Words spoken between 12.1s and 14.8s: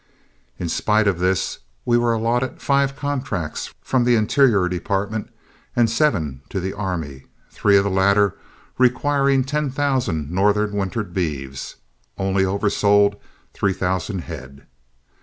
only oversold three thousand head.